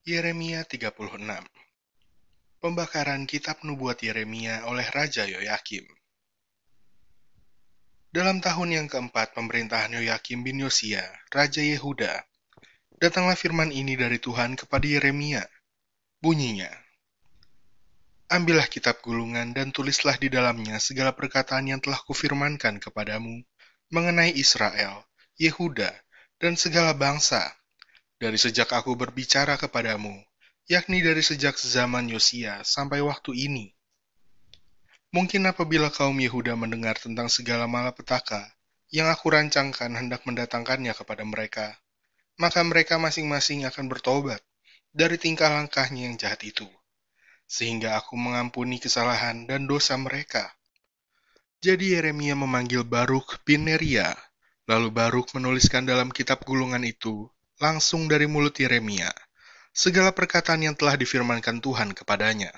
Yeremia 0.00 0.64
36 0.64 0.96
Pembakaran 2.56 3.28
Kitab 3.28 3.60
Nubuat 3.68 4.00
Yeremia 4.00 4.64
oleh 4.64 4.88
Raja 4.88 5.28
Yoyakim 5.28 5.84
Dalam 8.08 8.40
tahun 8.40 8.80
yang 8.80 8.88
keempat 8.88 9.36
pemerintahan 9.36 9.92
Yoyakim 10.00 10.40
bin 10.40 10.64
Yosia, 10.64 11.04
Raja 11.28 11.60
Yehuda, 11.60 12.16
datanglah 12.96 13.36
firman 13.36 13.68
ini 13.68 13.92
dari 13.92 14.16
Tuhan 14.16 14.56
kepada 14.56 14.88
Yeremia. 14.88 15.44
Bunyinya, 16.24 16.72
Ambillah 18.32 18.72
kitab 18.72 19.04
gulungan 19.04 19.52
dan 19.52 19.68
tulislah 19.68 20.16
di 20.16 20.32
dalamnya 20.32 20.80
segala 20.80 21.12
perkataan 21.12 21.76
yang 21.76 21.84
telah 21.84 22.00
kufirmankan 22.00 22.80
kepadamu 22.80 23.44
mengenai 23.92 24.32
Israel, 24.32 25.04
Yehuda, 25.36 25.92
dan 26.40 26.56
segala 26.56 26.96
bangsa, 26.96 27.59
dari 28.20 28.36
sejak 28.36 28.68
aku 28.70 28.92
berbicara 28.94 29.56
kepadamu, 29.56 30.12
yakni 30.68 31.00
dari 31.00 31.24
sejak 31.24 31.56
zaman 31.56 32.12
Yosia 32.12 32.60
sampai 32.60 33.00
waktu 33.00 33.32
ini. 33.32 33.72
Mungkin 35.10 35.48
apabila 35.48 35.88
kaum 35.90 36.20
Yehuda 36.20 36.54
mendengar 36.54 37.00
tentang 37.00 37.32
segala 37.32 37.64
malapetaka 37.64 38.52
yang 38.92 39.08
aku 39.08 39.32
rancangkan 39.32 39.96
hendak 39.96 40.22
mendatangkannya 40.28 40.92
kepada 40.92 41.24
mereka, 41.24 41.74
maka 42.38 42.60
mereka 42.62 43.00
masing-masing 43.00 43.64
akan 43.66 43.88
bertobat 43.88 44.44
dari 44.92 45.18
tingkah 45.18 45.50
langkahnya 45.50 46.06
yang 46.06 46.14
jahat 46.14 46.44
itu 46.46 46.68
sehingga 47.50 47.98
aku 47.98 48.14
mengampuni 48.14 48.78
kesalahan 48.78 49.42
dan 49.50 49.66
dosa 49.66 49.98
mereka. 49.98 50.54
Jadi 51.58 51.98
Yeremia 51.98 52.38
memanggil 52.38 52.86
Baruk 52.86 53.42
bin 53.42 53.66
Neria, 53.66 54.14
lalu 54.70 54.94
Baruk 54.94 55.34
menuliskan 55.34 55.82
dalam 55.82 56.14
kitab 56.14 56.46
gulungan 56.46 56.86
itu, 56.86 57.26
langsung 57.60 58.08
dari 58.08 58.24
mulut 58.24 58.56
Yeremia, 58.56 59.12
segala 59.70 60.16
perkataan 60.16 60.64
yang 60.64 60.72
telah 60.72 60.96
difirmankan 60.96 61.60
Tuhan 61.60 61.92
kepadanya. 61.92 62.48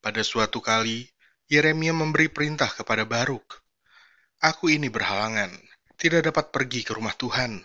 Pada 0.00 0.24
suatu 0.24 0.64
kali, 0.64 1.04
Yeremia 1.52 1.92
memberi 1.92 2.32
perintah 2.32 2.72
kepada 2.72 3.04
Baruk, 3.04 3.60
Aku 4.40 4.72
ini 4.72 4.88
berhalangan, 4.88 5.52
tidak 6.00 6.32
dapat 6.32 6.48
pergi 6.52 6.84
ke 6.84 6.96
rumah 6.96 7.12
Tuhan. 7.16 7.60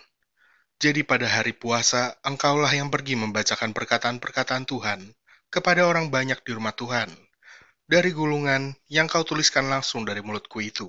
Jadi 0.80 1.04
pada 1.04 1.28
hari 1.28 1.52
puasa, 1.52 2.16
engkaulah 2.24 2.72
yang 2.72 2.88
pergi 2.88 3.20
membacakan 3.20 3.76
perkataan-perkataan 3.76 4.64
Tuhan, 4.64 5.12
kepada 5.52 5.84
orang 5.84 6.08
banyak 6.08 6.40
di 6.44 6.52
rumah 6.56 6.72
Tuhan, 6.72 7.12
dari 7.84 8.16
gulungan 8.16 8.76
yang 8.88 9.12
kau 9.12 9.28
tuliskan 9.28 9.68
langsung 9.68 10.08
dari 10.08 10.24
mulutku 10.24 10.64
itu. 10.64 10.88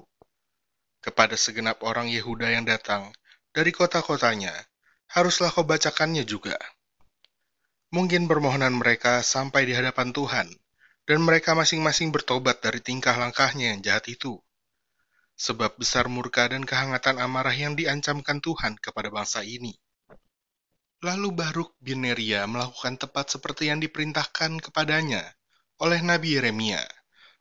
Kepada 1.02 1.34
segenap 1.34 1.82
orang 1.82 2.06
Yehuda 2.06 2.54
yang 2.54 2.66
datang 2.66 3.10
dari 3.50 3.74
kota-kotanya, 3.74 4.54
haruslah 5.10 5.50
kau 5.50 5.66
bacakannya 5.66 6.22
juga. 6.22 6.54
Mungkin 7.90 8.30
permohonan 8.30 8.78
mereka 8.78 9.26
sampai 9.26 9.66
di 9.66 9.74
hadapan 9.74 10.14
Tuhan, 10.14 10.46
dan 11.02 11.18
mereka 11.26 11.58
masing-masing 11.58 12.14
bertobat 12.14 12.62
dari 12.62 12.78
tingkah 12.78 13.18
langkahnya 13.18 13.74
yang 13.74 13.82
jahat 13.82 14.06
itu. 14.06 14.38
Sebab 15.34 15.74
besar 15.74 16.06
murka 16.06 16.46
dan 16.46 16.62
kehangatan 16.62 17.18
amarah 17.18 17.56
yang 17.56 17.74
diancamkan 17.74 18.38
Tuhan 18.38 18.78
kepada 18.78 19.10
bangsa 19.10 19.42
ini. 19.42 19.74
Lalu 21.02 21.32
Baruk 21.32 21.74
bin 21.80 22.04
Neria 22.06 22.44
melakukan 22.46 23.00
tepat 23.00 23.34
seperti 23.34 23.72
yang 23.72 23.80
diperintahkan 23.80 24.60
kepadanya 24.60 25.24
oleh 25.80 25.98
Nabi 26.04 26.36
Yeremia 26.36 26.84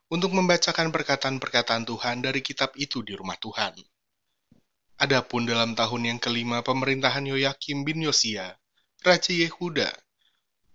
untuk 0.10 0.34
membacakan 0.34 0.90
perkataan-perkataan 0.90 1.86
Tuhan 1.86 2.24
dari 2.26 2.42
kitab 2.42 2.74
itu 2.80 3.06
di 3.06 3.14
rumah 3.14 3.38
Tuhan. 3.38 3.78
Adapun 5.00 5.48
dalam 5.48 5.80
tahun 5.80 6.12
yang 6.12 6.20
kelima 6.20 6.60
pemerintahan 6.60 7.24
Yoyakim 7.24 7.88
bin 7.88 8.04
Yosia, 8.04 8.60
Raja 9.00 9.32
Yehuda, 9.32 9.88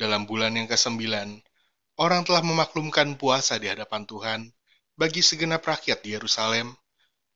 dalam 0.01 0.25
bulan 0.25 0.57
yang 0.57 0.65
kesembilan, 0.65 1.45
orang 2.01 2.25
telah 2.25 2.41
memaklumkan 2.41 3.21
puasa 3.21 3.61
di 3.61 3.69
hadapan 3.69 4.09
Tuhan 4.09 4.41
bagi 4.97 5.21
segenap 5.21 5.61
rakyat 5.61 6.01
di 6.01 6.17
Yerusalem 6.17 6.73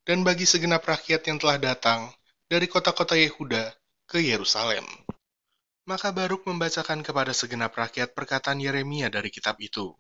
dan 0.09 0.25
bagi 0.25 0.49
segenap 0.49 0.81
rakyat 0.81 1.29
yang 1.29 1.37
telah 1.37 1.61
datang 1.61 2.09
dari 2.49 2.65
kota-kota 2.65 3.21
Yehuda 3.21 3.69
ke 4.09 4.25
Yerusalem. 4.25 4.89
Maka 5.85 6.09
Baruk 6.17 6.49
membacakan 6.49 7.05
kepada 7.05 7.37
segenap 7.37 7.77
rakyat 7.77 8.17
perkataan 8.17 8.65
Yeremia 8.65 9.13
dari 9.13 9.29
kitab 9.29 9.61
itu. 9.61 9.93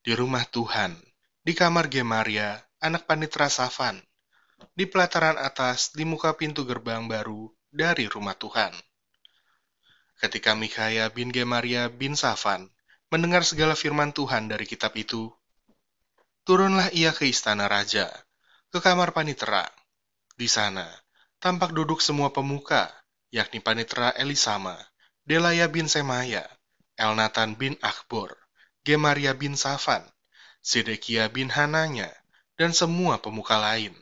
Di 0.00 0.16
rumah 0.16 0.48
Tuhan, 0.48 0.96
di 1.44 1.52
kamar 1.52 1.92
Gemaria, 1.92 2.56
anak 2.80 3.04
panitra 3.04 3.52
Safan, 3.52 4.00
di 4.72 4.86
pelataran 4.86 5.38
atas, 5.38 5.92
di 5.92 6.06
muka 6.06 6.34
pintu 6.38 6.62
gerbang 6.62 7.06
baru 7.10 7.50
dari 7.72 8.06
rumah 8.06 8.36
Tuhan. 8.36 8.72
Ketika 10.22 10.54
Mikaya 10.54 11.10
bin 11.10 11.34
Gemaria 11.34 11.90
bin 11.90 12.14
Safan 12.14 12.70
mendengar 13.10 13.42
segala 13.42 13.74
firman 13.74 14.14
Tuhan 14.14 14.46
dari 14.46 14.64
kitab 14.64 14.94
itu, 14.94 15.28
turunlah 16.46 16.88
ia 16.94 17.10
ke 17.10 17.26
istana 17.26 17.66
raja, 17.66 18.08
ke 18.70 18.78
kamar 18.78 19.10
panitera. 19.12 19.66
Di 20.32 20.46
sana, 20.48 20.88
tampak 21.42 21.74
duduk 21.76 22.00
semua 22.00 22.30
pemuka, 22.32 22.88
yakni 23.34 23.60
panitera 23.60 24.14
Elisama, 24.14 24.78
Delaya 25.22 25.66
bin 25.68 25.86
Semaya, 25.86 26.46
Elnatan 26.96 27.54
bin 27.58 27.74
Akbor, 27.82 28.34
Gemaria 28.82 29.34
bin 29.34 29.54
Safan, 29.54 30.02
Sedekia 30.62 31.26
bin 31.30 31.50
Hananya, 31.50 32.10
dan 32.54 32.70
semua 32.70 33.18
pemuka 33.18 33.58
lain. 33.58 33.94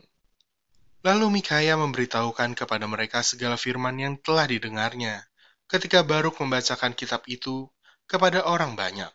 Lalu 1.01 1.41
Mikaya 1.41 1.73
memberitahukan 1.81 2.53
kepada 2.53 2.85
mereka 2.85 3.25
segala 3.25 3.57
firman 3.57 3.97
yang 3.97 4.13
telah 4.21 4.45
didengarnya 4.45 5.25
ketika 5.65 6.05
Baruk 6.05 6.37
membacakan 6.37 6.93
kitab 6.93 7.25
itu 7.25 7.65
kepada 8.05 8.45
orang 8.45 8.77
banyak. 8.77 9.09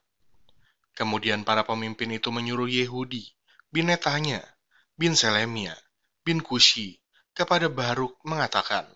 Kemudian 0.98 1.46
para 1.46 1.62
pemimpin 1.62 2.10
itu 2.10 2.32
menyuruh 2.34 2.66
Yehudi, 2.66 3.28
bin 3.70 3.92
Netanya, 3.92 4.42
bin 4.96 5.12
Selemia, 5.12 5.76
bin 6.24 6.42
Kushi, 6.42 6.98
kepada 7.36 7.68
Baruk 7.68 8.16
mengatakan, 8.24 8.88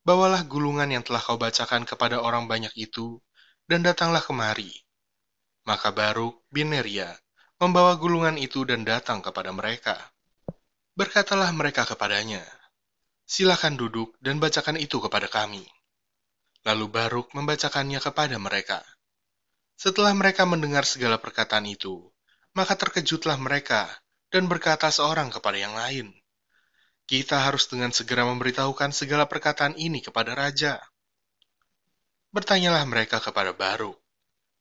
Bawalah 0.00 0.48
gulungan 0.48 0.88
yang 0.88 1.04
telah 1.04 1.20
kau 1.20 1.36
bacakan 1.36 1.84
kepada 1.84 2.24
orang 2.24 2.48
banyak 2.48 2.72
itu, 2.80 3.20
dan 3.68 3.84
datanglah 3.84 4.24
kemari. 4.24 4.72
Maka 5.68 5.92
Baruk 5.92 6.42
bin 6.48 6.72
Neria 6.72 7.12
membawa 7.60 7.94
gulungan 8.00 8.40
itu 8.40 8.64
dan 8.64 8.82
datang 8.82 9.20
kepada 9.20 9.52
mereka. 9.52 10.00
Berkatalah 11.00 11.48
mereka 11.56 11.88
kepadanya, 11.88 12.44
Silakan 13.24 13.80
duduk 13.80 14.20
dan 14.20 14.36
bacakan 14.36 14.76
itu 14.76 15.00
kepada 15.00 15.32
kami. 15.32 15.64
Lalu 16.60 16.92
Baruk 16.92 17.32
membacakannya 17.32 17.96
kepada 18.04 18.36
mereka. 18.36 18.84
Setelah 19.80 20.12
mereka 20.12 20.44
mendengar 20.44 20.84
segala 20.84 21.16
perkataan 21.16 21.64
itu, 21.64 22.04
maka 22.52 22.76
terkejutlah 22.76 23.40
mereka 23.40 23.88
dan 24.28 24.44
berkata 24.44 24.92
seorang 24.92 25.32
kepada 25.32 25.56
yang 25.56 25.72
lain, 25.72 26.12
kita 27.08 27.48
harus 27.48 27.64
dengan 27.72 27.96
segera 27.96 28.28
memberitahukan 28.28 28.92
segala 28.92 29.24
perkataan 29.24 29.80
ini 29.80 30.04
kepada 30.04 30.36
raja. 30.36 30.84
Bertanyalah 32.28 32.84
mereka 32.84 33.24
kepada 33.24 33.56
Baruk. 33.56 33.96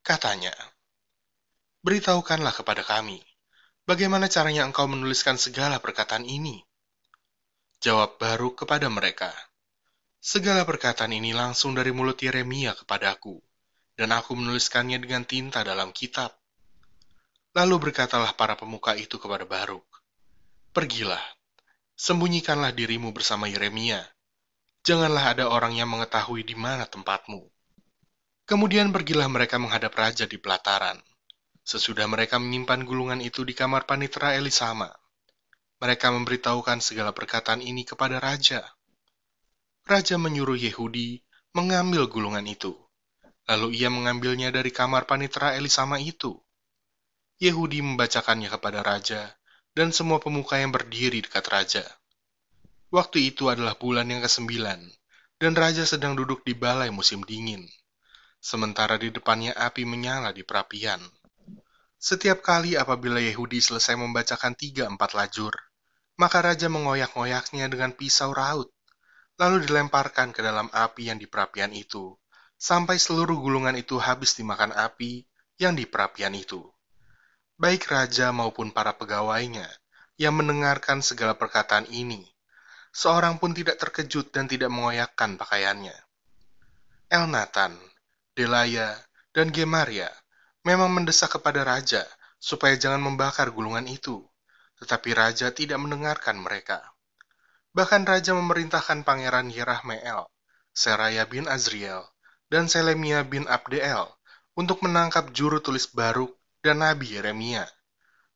Katanya, 0.07 0.55
Beritahukanlah 1.83 2.55
kepada 2.55 2.87
kami, 2.87 3.19
bagaimana 3.89 4.29
caranya 4.29 4.69
engkau 4.69 4.85
menuliskan 4.85 5.41
segala 5.41 5.81
perkataan 5.81 6.21
ini? 6.21 6.61
Jawab 7.81 8.21
Baruk 8.21 8.61
kepada 8.61 8.85
mereka, 8.85 9.33
Segala 10.19 10.67
perkataan 10.67 11.15
ini 11.15 11.31
langsung 11.31 11.73
dari 11.73 11.95
mulut 11.95 12.19
Yeremia 12.19 12.75
kepadaku, 12.75 13.39
dan 13.95 14.11
aku 14.11 14.35
menuliskannya 14.35 14.99
dengan 14.99 15.23
tinta 15.23 15.63
dalam 15.63 15.95
kitab. 15.95 16.35
Lalu 17.55 17.89
berkatalah 17.89 18.35
para 18.35 18.59
pemuka 18.59 18.93
itu 18.99 19.15
kepada 19.15 19.47
Baruk, 19.47 19.87
Pergilah, 20.75 21.23
Sembunyikanlah 21.95 22.75
dirimu 22.75 23.09
bersama 23.15 23.47
Yeremia. 23.47 24.05
Janganlah 24.83 25.35
ada 25.35 25.45
orang 25.51 25.75
yang 25.75 25.91
mengetahui 25.91 26.47
di 26.47 26.55
mana 26.55 26.87
tempatmu. 26.87 27.43
Kemudian 28.47 28.91
pergilah 28.95 29.27
mereka 29.27 29.59
menghadap 29.59 29.91
raja 29.95 30.23
di 30.23 30.39
pelataran. 30.39 30.99
Sesudah 31.69 32.09
mereka 32.09 32.41
menyimpan 32.41 32.81
gulungan 32.81 33.21
itu 33.21 33.45
di 33.45 33.53
kamar 33.53 33.85
panitera 33.85 34.33
Elisama, 34.33 34.89
mereka 35.77 36.09
memberitahukan 36.09 36.81
segala 36.81 37.13
perkataan 37.13 37.61
ini 37.61 37.85
kepada 37.85 38.17
raja. 38.17 38.65
Raja 39.85 40.17
menyuruh 40.17 40.57
Yehudi 40.57 41.21
mengambil 41.53 42.09
gulungan 42.09 42.41
itu. 42.49 42.73
Lalu 43.45 43.77
ia 43.77 43.93
mengambilnya 43.93 44.49
dari 44.49 44.73
kamar 44.73 45.05
panitera 45.05 45.53
Elisama 45.53 46.01
itu. 46.01 46.41
Yehudi 47.37 47.85
membacakannya 47.85 48.49
kepada 48.49 48.81
raja, 48.81 49.37
dan 49.77 49.93
semua 49.93 50.17
pemuka 50.17 50.57
yang 50.57 50.73
berdiri 50.73 51.21
dekat 51.21 51.45
raja. 51.53 51.85
Waktu 52.89 53.29
itu 53.29 53.45
adalah 53.45 53.77
bulan 53.77 54.09
yang 54.09 54.25
kesembilan, 54.25 54.89
dan 55.37 55.53
raja 55.53 55.85
sedang 55.85 56.17
duduk 56.17 56.41
di 56.41 56.57
balai 56.57 56.89
musim 56.89 57.21
dingin. 57.21 57.69
Sementara 58.41 58.97
di 58.97 59.13
depannya 59.13 59.53
api 59.53 59.85
menyala 59.85 60.33
di 60.33 60.41
perapian. 60.41 61.18
Setiap 61.99 62.39
kali 62.39 62.79
apabila 62.79 63.19
Yehudi 63.19 63.59
selesai 63.59 63.99
membacakan 63.99 64.55
tiga 64.55 64.87
empat 64.87 65.19
lajur, 65.19 65.51
maka 66.15 66.39
raja 66.39 66.71
mengoyak-ngoyaknya 66.71 67.67
dengan 67.67 67.91
pisau 67.91 68.31
raut, 68.31 68.71
lalu 69.35 69.67
dilemparkan 69.67 70.31
ke 70.31 70.39
dalam 70.39 70.71
api 70.71 71.11
yang 71.11 71.19
di 71.19 71.27
perapian 71.27 71.75
itu, 71.75 72.15
sampai 72.55 72.95
seluruh 72.95 73.35
gulungan 73.43 73.75
itu 73.75 73.99
habis 73.99 74.31
dimakan 74.39 74.71
api 74.71 75.27
yang 75.59 75.75
di 75.75 75.83
perapian 75.83 76.31
itu. 76.39 76.63
Baik 77.59 77.91
raja 77.91 78.31
maupun 78.31 78.71
para 78.71 78.95
pegawainya 78.95 79.67
yang 80.15 80.39
mendengarkan 80.39 81.03
segala 81.03 81.35
perkataan 81.35 81.83
ini, 81.91 82.23
seorang 82.95 83.43
pun 83.43 83.51
tidak 83.51 83.75
terkejut 83.75 84.31
dan 84.31 84.47
tidak 84.47 84.71
mengoyakkan 84.71 85.35
pakaiannya. 85.35 85.99
Elnatan, 87.11 87.75
Delaya, 88.31 88.95
dan 89.35 89.51
Gemaria 89.51 90.07
memang 90.67 90.91
mendesak 90.91 91.39
kepada 91.39 91.63
raja 91.63 92.03
supaya 92.39 92.75
jangan 92.79 93.03
membakar 93.03 93.51
gulungan 93.51 93.85
itu, 93.87 94.23
tetapi 94.79 95.11
raja 95.11 95.51
tidak 95.51 95.79
mendengarkan 95.79 96.39
mereka. 96.39 96.79
Bahkan 97.75 98.07
raja 98.07 98.33
memerintahkan 98.33 99.05
pangeran 99.05 99.53
Yerahmeel, 99.53 100.25
Seraya 100.73 101.27
bin 101.27 101.45
Azriel, 101.45 102.01
dan 102.49 102.65
Selemia 102.65 103.21
bin 103.21 103.45
Abdeel 103.45 104.09
untuk 104.57 104.81
menangkap 104.81 105.29
juru 105.35 105.61
tulis 105.61 105.85
Baruk 105.91 106.33
dan 106.65 106.81
Nabi 106.81 107.15
Yeremia. 107.19 107.63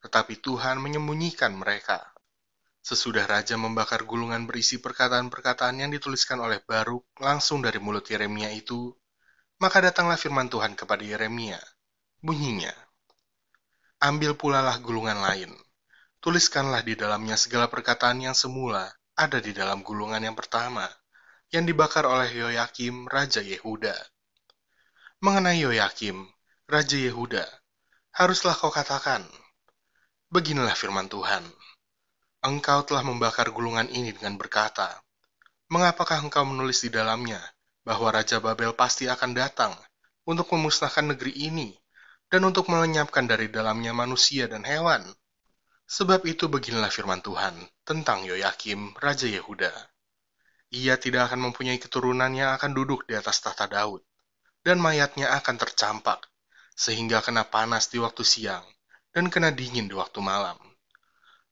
Tetapi 0.04 0.40
Tuhan 0.44 0.84
menyembunyikan 0.84 1.56
mereka. 1.56 2.04
Sesudah 2.84 3.24
raja 3.24 3.56
membakar 3.56 4.04
gulungan 4.04 4.44
berisi 4.44 4.78
perkataan-perkataan 4.84 5.80
yang 5.80 5.90
dituliskan 5.96 6.44
oleh 6.44 6.60
Baruk 6.60 7.08
langsung 7.18 7.64
dari 7.64 7.80
mulut 7.80 8.04
Yeremia 8.04 8.52
itu, 8.52 8.92
maka 9.64 9.80
datanglah 9.80 10.20
firman 10.20 10.52
Tuhan 10.52 10.76
kepada 10.76 11.00
Yeremia. 11.00 11.64
Bunyinya, 12.24 12.72
Ambil 14.00 14.32
pula 14.40 14.64
lah 14.64 14.80
gulungan 14.80 15.20
lain. 15.20 15.52
Tuliskanlah 16.24 16.80
di 16.80 16.96
dalamnya 16.96 17.36
segala 17.36 17.68
perkataan 17.68 18.24
yang 18.24 18.32
semula 18.32 18.88
ada 19.12 19.44
di 19.44 19.52
dalam 19.52 19.84
gulungan 19.84 20.24
yang 20.24 20.32
pertama, 20.32 20.88
yang 21.52 21.68
dibakar 21.68 22.08
oleh 22.08 22.32
Yoyakim, 22.32 23.12
Raja 23.12 23.44
Yehuda. 23.44 23.92
Mengenai 25.20 25.68
Yoyakim, 25.68 26.24
Raja 26.64 26.96
Yehuda, 26.96 27.44
haruslah 28.16 28.56
kau 28.56 28.72
katakan, 28.72 29.28
Beginilah 30.32 30.80
firman 30.80 31.12
Tuhan, 31.12 31.44
Engkau 32.40 32.88
telah 32.88 33.04
membakar 33.04 33.52
gulungan 33.52 33.92
ini 33.92 34.16
dengan 34.16 34.40
berkata, 34.40 34.96
Mengapakah 35.68 36.24
engkau 36.24 36.48
menulis 36.48 36.88
di 36.88 36.88
dalamnya 36.88 37.44
bahwa 37.84 38.16
Raja 38.16 38.40
Babel 38.40 38.72
pasti 38.72 39.12
akan 39.12 39.36
datang 39.36 39.76
untuk 40.24 40.48
memusnahkan 40.56 41.12
negeri 41.12 41.52
ini 41.52 41.83
dan 42.34 42.42
untuk 42.50 42.66
melenyapkan 42.74 43.30
dari 43.30 43.54
dalamnya 43.54 43.94
manusia 43.94 44.50
dan 44.50 44.66
hewan? 44.66 45.06
Sebab 45.86 46.26
itu 46.26 46.50
beginilah 46.50 46.90
firman 46.90 47.22
Tuhan 47.22 47.54
tentang 47.86 48.26
Yoyakim, 48.26 48.98
Raja 48.98 49.30
Yehuda 49.30 49.94
ia 50.74 50.98
tidak 50.98 51.30
akan 51.30 51.54
mempunyai 51.54 51.78
keturunan 51.78 52.34
yang 52.34 52.58
akan 52.58 52.74
duduk 52.74 53.06
di 53.06 53.14
atas 53.14 53.46
tahta 53.46 53.70
Daud, 53.70 54.02
dan 54.66 54.82
mayatnya 54.82 55.30
akan 55.38 55.62
tercampak, 55.62 56.26
sehingga 56.74 57.22
kena 57.22 57.46
panas 57.46 57.94
di 57.94 58.02
waktu 58.02 58.26
siang, 58.26 58.66
dan 59.14 59.30
kena 59.30 59.54
dingin 59.54 59.86
di 59.86 59.94
waktu 59.94 60.18
malam. 60.26 60.58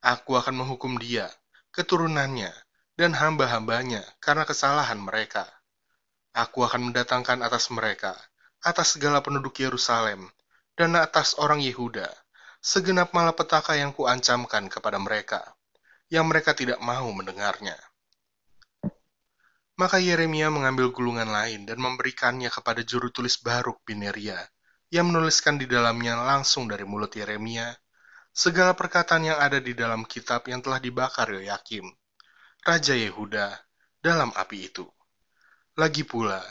Aku 0.02 0.34
akan 0.34 0.66
menghukum 0.66 0.98
dia, 0.98 1.30
keturunannya, 1.70 2.50
dan 2.98 3.14
hamba-hambanya 3.14 4.02
karena 4.18 4.42
kesalahan 4.42 4.98
mereka. 4.98 5.46
Aku 6.34 6.66
akan 6.66 6.90
mendatangkan 6.90 7.46
atas 7.46 7.70
mereka, 7.70 8.18
atas 8.66 8.98
segala 8.98 9.22
penduduk 9.22 9.54
Yerusalem, 9.62 10.34
dan 10.82 10.98
atas 10.98 11.38
orang 11.38 11.62
Yehuda, 11.62 12.10
segenap 12.58 13.14
malapetaka 13.14 13.78
yang 13.78 13.94
kuancamkan 13.94 14.66
kepada 14.66 14.98
mereka, 14.98 15.54
yang 16.10 16.26
mereka 16.26 16.58
tidak 16.58 16.82
mau 16.82 17.06
mendengarnya. 17.14 17.78
Maka 19.78 20.02
Yeremia 20.02 20.50
mengambil 20.50 20.90
gulungan 20.90 21.30
lain 21.30 21.70
dan 21.70 21.78
memberikannya 21.78 22.50
kepada 22.50 22.82
juru 22.82 23.14
tulis 23.14 23.38
Baruk 23.46 23.86
bin 23.86 24.02
Neria, 24.02 24.42
yang 24.90 25.14
menuliskan 25.14 25.62
di 25.62 25.70
dalamnya 25.70 26.18
langsung 26.18 26.66
dari 26.66 26.82
mulut 26.82 27.14
Yeremia 27.14 27.78
segala 28.34 28.74
perkataan 28.74 29.30
yang 29.30 29.38
ada 29.38 29.62
di 29.62 29.78
dalam 29.78 30.02
kitab 30.02 30.50
yang 30.50 30.66
telah 30.66 30.82
dibakar 30.82 31.30
Yoyakim, 31.30 31.86
Raja 32.66 32.98
Yehuda, 32.98 33.54
dalam 34.02 34.34
api 34.34 34.66
itu. 34.66 34.90
Lagi 35.78 36.02
pula, 36.10 36.42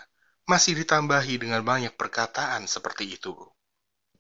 masih 0.47 0.79
ditambahi 0.79 1.35
dengan 1.43 1.67
banyak 1.67 1.99
perkataan 1.99 2.71
seperti 2.71 3.19
itu. 3.19 3.35